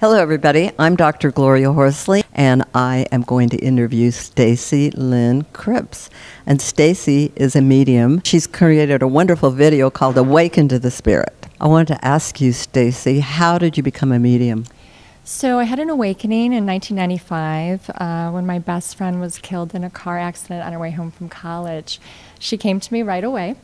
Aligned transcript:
Hello, 0.00 0.16
everybody. 0.16 0.70
I'm 0.78 0.94
Dr. 0.94 1.32
Gloria 1.32 1.72
Horsley, 1.72 2.22
and 2.32 2.62
I 2.72 3.08
am 3.10 3.22
going 3.22 3.48
to 3.48 3.56
interview 3.56 4.12
Stacey 4.12 4.92
Lynn 4.92 5.42
Cripps. 5.52 6.08
And 6.46 6.62
Stacey 6.62 7.32
is 7.34 7.56
a 7.56 7.60
medium. 7.60 8.22
She's 8.22 8.46
created 8.46 9.02
a 9.02 9.08
wonderful 9.08 9.50
video 9.50 9.90
called 9.90 10.16
"Awaken 10.16 10.68
to 10.68 10.78
the 10.78 10.92
Spirit." 10.92 11.48
I 11.60 11.66
wanted 11.66 11.94
to 11.94 12.04
ask 12.04 12.40
you, 12.40 12.52
Stacey, 12.52 13.18
how 13.18 13.58
did 13.58 13.76
you 13.76 13.82
become 13.82 14.12
a 14.12 14.20
medium? 14.20 14.66
So 15.24 15.58
I 15.58 15.64
had 15.64 15.80
an 15.80 15.90
awakening 15.90 16.52
in 16.52 16.64
1995 16.64 17.90
uh, 17.90 18.30
when 18.30 18.46
my 18.46 18.60
best 18.60 18.94
friend 18.94 19.20
was 19.20 19.38
killed 19.38 19.74
in 19.74 19.82
a 19.82 19.90
car 19.90 20.16
accident 20.16 20.64
on 20.64 20.72
her 20.74 20.78
way 20.78 20.92
home 20.92 21.10
from 21.10 21.28
college. 21.28 22.00
She 22.38 22.56
came 22.56 22.78
to 22.78 22.92
me 22.92 23.02
right 23.02 23.24
away. 23.24 23.56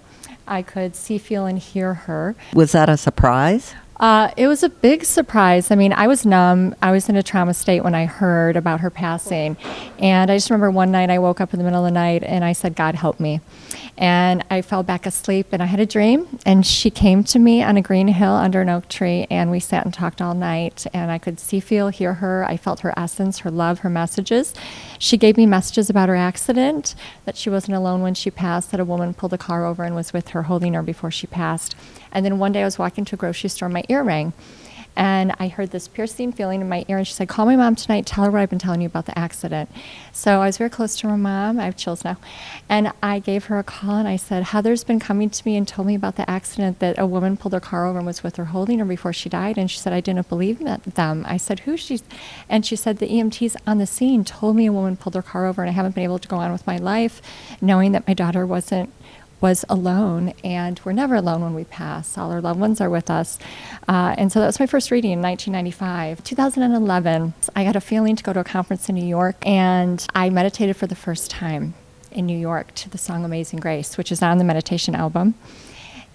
I 0.48 0.62
could 0.62 0.96
see, 0.96 1.16
feel, 1.18 1.46
and 1.46 1.60
hear 1.60 1.94
her. 1.94 2.34
Was 2.52 2.72
that 2.72 2.88
a 2.88 2.96
surprise? 2.96 3.76
Uh, 3.98 4.30
it 4.36 4.48
was 4.48 4.62
a 4.62 4.68
big 4.68 5.04
surprise. 5.04 5.70
I 5.70 5.76
mean, 5.76 5.92
I 5.92 6.06
was 6.06 6.26
numb. 6.26 6.74
I 6.82 6.90
was 6.90 7.08
in 7.08 7.16
a 7.16 7.22
trauma 7.22 7.54
state 7.54 7.82
when 7.84 7.94
I 7.94 8.06
heard 8.06 8.56
about 8.56 8.80
her 8.80 8.90
passing. 8.90 9.56
And 9.98 10.30
I 10.30 10.36
just 10.36 10.50
remember 10.50 10.70
one 10.70 10.90
night 10.90 11.10
I 11.10 11.18
woke 11.18 11.40
up 11.40 11.54
in 11.54 11.58
the 11.58 11.64
middle 11.64 11.84
of 11.84 11.90
the 11.90 11.94
night 11.94 12.24
and 12.24 12.44
I 12.44 12.52
said, 12.52 12.74
God, 12.74 12.94
help 12.94 13.20
me. 13.20 13.40
And 13.96 14.44
I 14.50 14.60
fell 14.62 14.82
back 14.82 15.06
asleep 15.06 15.48
and 15.52 15.62
I 15.62 15.66
had 15.66 15.78
a 15.78 15.86
dream. 15.86 16.38
And 16.44 16.66
she 16.66 16.90
came 16.90 17.22
to 17.24 17.38
me 17.38 17.62
on 17.62 17.76
a 17.76 17.82
green 17.82 18.08
hill 18.08 18.32
under 18.32 18.60
an 18.60 18.68
oak 18.68 18.88
tree 18.88 19.26
and 19.30 19.50
we 19.50 19.60
sat 19.60 19.84
and 19.84 19.94
talked 19.94 20.20
all 20.20 20.34
night. 20.34 20.86
And 20.92 21.10
I 21.10 21.18
could 21.18 21.38
see, 21.38 21.60
feel, 21.60 21.88
hear 21.88 22.14
her. 22.14 22.44
I 22.48 22.56
felt 22.56 22.80
her 22.80 22.92
essence, 22.96 23.40
her 23.40 23.50
love, 23.50 23.80
her 23.80 23.90
messages. 23.90 24.52
She 24.98 25.16
gave 25.16 25.36
me 25.36 25.46
messages 25.46 25.88
about 25.88 26.08
her 26.08 26.16
accident, 26.16 26.94
that 27.24 27.36
she 27.36 27.50
wasn't 27.50 27.76
alone 27.76 28.02
when 28.02 28.14
she 28.14 28.30
passed, 28.30 28.70
that 28.72 28.80
a 28.80 28.84
woman 28.84 29.14
pulled 29.14 29.32
a 29.32 29.38
car 29.38 29.64
over 29.64 29.84
and 29.84 29.94
was 29.94 30.12
with 30.12 30.30
her, 30.30 30.44
holding 30.44 30.74
her 30.74 30.82
before 30.82 31.10
she 31.10 31.26
passed. 31.26 31.76
And 32.10 32.24
then 32.24 32.38
one 32.38 32.52
day 32.52 32.62
I 32.62 32.64
was 32.64 32.78
walking 32.78 33.04
to 33.06 33.14
a 33.14 33.18
grocery 33.18 33.50
store, 33.50 33.68
my 33.68 33.84
ear 33.88 34.02
rang. 34.02 34.32
And 34.96 35.34
I 35.38 35.48
heard 35.48 35.70
this 35.70 35.88
piercing 35.88 36.32
feeling 36.32 36.60
in 36.60 36.68
my 36.68 36.84
ear, 36.88 36.98
and 36.98 37.06
she 37.06 37.12
said, 37.14 37.28
Call 37.28 37.46
my 37.46 37.56
mom 37.56 37.74
tonight, 37.74 38.06
tell 38.06 38.24
her 38.24 38.30
what 38.30 38.40
I've 38.40 38.50
been 38.50 38.58
telling 38.58 38.80
you 38.80 38.86
about 38.86 39.06
the 39.06 39.18
accident. 39.18 39.70
So 40.12 40.40
I 40.40 40.46
was 40.46 40.58
very 40.58 40.70
close 40.70 40.96
to 41.00 41.08
my 41.08 41.16
mom. 41.16 41.58
I 41.58 41.64
have 41.64 41.76
chills 41.76 42.04
now. 42.04 42.16
And 42.68 42.92
I 43.02 43.18
gave 43.18 43.46
her 43.46 43.58
a 43.58 43.64
call 43.64 43.96
and 43.96 44.06
I 44.06 44.16
said, 44.16 44.44
Heather's 44.44 44.84
been 44.84 45.00
coming 45.00 45.30
to 45.30 45.46
me 45.46 45.56
and 45.56 45.66
told 45.66 45.88
me 45.88 45.94
about 45.94 46.16
the 46.16 46.28
accident 46.30 46.78
that 46.78 46.98
a 46.98 47.06
woman 47.06 47.36
pulled 47.36 47.54
her 47.54 47.60
car 47.60 47.86
over 47.86 47.98
and 47.98 48.06
was 48.06 48.22
with 48.22 48.36
her 48.36 48.46
holding 48.46 48.78
her 48.78 48.84
before 48.84 49.12
she 49.12 49.28
died. 49.28 49.58
And 49.58 49.70
she 49.70 49.78
said, 49.78 49.92
I 49.92 50.00
didn't 50.00 50.28
believe 50.28 50.60
them. 50.60 51.24
I 51.26 51.36
said, 51.36 51.60
Who? 51.60 51.76
She, 51.76 52.00
and 52.48 52.64
she 52.64 52.76
said, 52.76 52.98
The 52.98 53.08
EMTs 53.08 53.56
on 53.66 53.78
the 53.78 53.86
scene 53.86 54.24
told 54.24 54.56
me 54.56 54.66
a 54.66 54.72
woman 54.72 54.96
pulled 54.96 55.14
her 55.14 55.22
car 55.22 55.46
over, 55.46 55.62
and 55.62 55.70
I 55.70 55.72
haven't 55.72 55.94
been 55.94 56.04
able 56.04 56.18
to 56.18 56.28
go 56.28 56.36
on 56.36 56.52
with 56.52 56.66
my 56.66 56.76
life 56.76 57.20
knowing 57.60 57.92
that 57.92 58.06
my 58.06 58.14
daughter 58.14 58.46
wasn't 58.46 58.92
was 59.44 59.62
alone, 59.68 60.32
and 60.42 60.80
we're 60.86 60.92
never 60.92 61.16
alone 61.16 61.42
when 61.42 61.52
we 61.52 61.64
pass. 61.64 62.16
All 62.16 62.32
our 62.32 62.40
loved 62.40 62.58
ones 62.58 62.80
are 62.80 62.88
with 62.88 63.10
us. 63.10 63.38
Uh, 63.86 64.14
and 64.16 64.32
so 64.32 64.40
that 64.40 64.46
was 64.46 64.58
my 64.58 64.64
first 64.64 64.90
reading 64.90 65.10
in 65.10 65.20
1995. 65.20 66.24
2011, 66.24 67.34
I 67.54 67.64
got 67.64 67.76
a 67.76 67.80
feeling 67.82 68.16
to 68.16 68.24
go 68.24 68.32
to 68.32 68.40
a 68.40 68.44
conference 68.44 68.88
in 68.88 68.94
New 68.94 69.04
York, 69.04 69.36
and 69.44 70.06
I 70.14 70.30
meditated 70.30 70.78
for 70.78 70.86
the 70.86 70.94
first 70.94 71.30
time 71.30 71.74
in 72.10 72.24
New 72.24 72.38
York 72.38 72.74
to 72.76 72.88
the 72.88 72.96
song 72.96 73.22
Amazing 73.22 73.60
Grace, 73.60 73.98
which 73.98 74.10
is 74.10 74.22
on 74.22 74.38
the 74.38 74.44
meditation 74.44 74.94
album. 74.94 75.34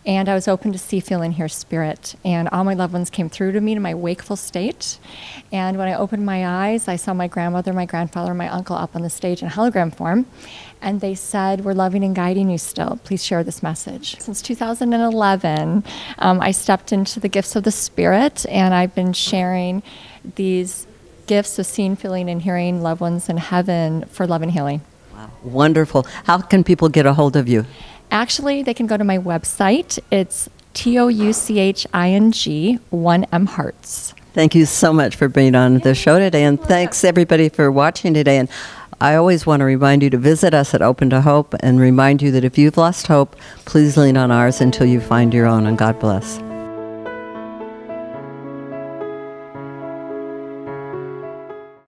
And 0.05 0.29
I 0.29 0.33
was 0.33 0.47
open 0.47 0.71
to 0.71 0.77
see, 0.77 0.99
feel, 0.99 1.21
and 1.21 1.33
hear 1.33 1.47
spirit. 1.49 2.15
And 2.23 2.47
all 2.49 2.63
my 2.63 2.73
loved 2.73 2.93
ones 2.93 3.09
came 3.09 3.29
through 3.29 3.51
to 3.51 3.61
me 3.61 3.73
in 3.73 3.81
my 3.81 3.93
wakeful 3.93 4.35
state. 4.35 4.97
And 5.51 5.77
when 5.77 5.87
I 5.87 5.93
opened 5.93 6.25
my 6.25 6.47
eyes, 6.47 6.87
I 6.87 6.95
saw 6.95 7.13
my 7.13 7.27
grandmother, 7.27 7.73
my 7.73 7.85
grandfather, 7.85 8.31
and 8.31 8.37
my 8.37 8.47
uncle 8.47 8.75
up 8.75 8.95
on 8.95 9.01
the 9.01 9.09
stage 9.09 9.43
in 9.43 9.49
hologram 9.49 9.93
form. 9.93 10.25
And 10.81 11.01
they 11.01 11.15
said, 11.15 11.65
We're 11.65 11.73
loving 11.73 12.03
and 12.03 12.15
guiding 12.15 12.49
you 12.49 12.57
still. 12.57 12.99
Please 13.03 13.23
share 13.23 13.43
this 13.43 13.61
message. 13.61 14.19
Since 14.19 14.41
2011, 14.41 15.83
um, 16.17 16.41
I 16.41 16.51
stepped 16.51 16.93
into 16.93 17.19
the 17.19 17.27
gifts 17.27 17.55
of 17.55 17.63
the 17.63 17.71
spirit, 17.71 18.45
and 18.49 18.73
I've 18.73 18.95
been 18.95 19.11
sharing 19.11 19.83
these 20.35 20.87
gifts 21.27 21.59
of 21.59 21.65
seeing, 21.65 21.95
feeling, 21.95 22.29
and 22.29 22.41
hearing 22.41 22.81
loved 22.81 23.01
ones 23.01 23.27
in 23.27 23.37
heaven 23.37 24.05
for 24.05 24.25
love 24.25 24.41
and 24.41 24.51
healing. 24.51 24.81
Wonderful. 25.43 26.05
How 26.25 26.39
can 26.39 26.63
people 26.63 26.89
get 26.89 27.05
a 27.05 27.13
hold 27.13 27.35
of 27.35 27.47
you? 27.47 27.65
Actually, 28.11 28.63
they 28.63 28.73
can 28.73 28.87
go 28.87 28.97
to 28.97 29.03
my 29.03 29.17
website. 29.17 29.99
It's 30.11 30.49
T 30.73 30.97
O 30.97 31.07
U 31.07 31.33
C 31.33 31.59
H 31.59 31.85
I 31.93 32.09
N 32.11 32.31
G 32.31 32.79
1M 32.91 33.47
Hearts. 33.47 34.13
Thank 34.33 34.55
you 34.55 34.65
so 34.65 34.93
much 34.93 35.15
for 35.15 35.27
being 35.27 35.55
on 35.55 35.79
the 35.79 35.95
show 35.95 36.19
today, 36.19 36.43
and 36.43 36.61
thanks 36.61 37.03
everybody 37.03 37.49
for 37.49 37.71
watching 37.71 38.13
today. 38.13 38.37
And 38.37 38.47
I 39.01 39.15
always 39.15 39.45
want 39.45 39.61
to 39.61 39.65
remind 39.65 40.03
you 40.03 40.09
to 40.11 40.17
visit 40.17 40.53
us 40.53 40.73
at 40.73 40.81
Open 40.81 41.09
to 41.09 41.21
Hope 41.21 41.55
and 41.61 41.79
remind 41.79 42.21
you 42.21 42.31
that 42.31 42.43
if 42.43 42.57
you've 42.57 42.77
lost 42.77 43.07
hope, 43.07 43.35
please 43.65 43.97
lean 43.97 44.17
on 44.17 44.31
ours 44.31 44.61
until 44.61 44.85
you 44.85 45.01
find 45.01 45.33
your 45.33 45.45
own, 45.45 45.65
and 45.65 45.77
God 45.77 45.99
bless. 45.99 46.39